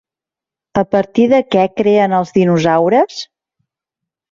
A 0.81 0.83
partir 0.93 1.25
de 1.35 1.41
què 1.57 1.67
creen 1.83 2.17
els 2.23 2.33
dinosaures? 2.41 3.23